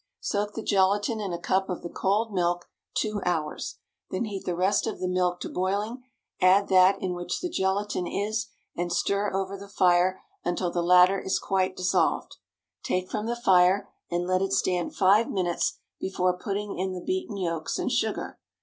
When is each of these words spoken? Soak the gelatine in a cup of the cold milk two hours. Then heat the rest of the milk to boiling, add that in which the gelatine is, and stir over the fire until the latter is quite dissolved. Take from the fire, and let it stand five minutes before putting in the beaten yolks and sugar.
Soak 0.19 0.55
the 0.55 0.63
gelatine 0.63 1.19
in 1.21 1.31
a 1.31 1.37
cup 1.37 1.69
of 1.69 1.83
the 1.83 1.89
cold 1.89 2.33
milk 2.33 2.65
two 2.95 3.21
hours. 3.23 3.77
Then 4.09 4.25
heat 4.25 4.45
the 4.45 4.55
rest 4.55 4.87
of 4.87 4.99
the 4.99 5.07
milk 5.07 5.39
to 5.41 5.47
boiling, 5.47 6.01
add 6.41 6.69
that 6.69 6.99
in 6.99 7.13
which 7.13 7.39
the 7.39 7.51
gelatine 7.51 8.07
is, 8.07 8.47
and 8.75 8.91
stir 8.91 9.31
over 9.31 9.55
the 9.55 9.67
fire 9.67 10.23
until 10.43 10.71
the 10.71 10.81
latter 10.81 11.19
is 11.19 11.37
quite 11.37 11.75
dissolved. 11.77 12.37
Take 12.81 13.11
from 13.11 13.27
the 13.27 13.35
fire, 13.35 13.91
and 14.09 14.25
let 14.25 14.41
it 14.41 14.53
stand 14.53 14.95
five 14.95 15.29
minutes 15.29 15.77
before 15.99 16.35
putting 16.35 16.79
in 16.79 16.93
the 16.93 17.01
beaten 17.05 17.37
yolks 17.37 17.77
and 17.77 17.91
sugar. 17.91 18.39